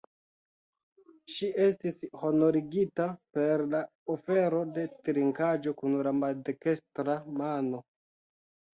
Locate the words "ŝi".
1.33-1.49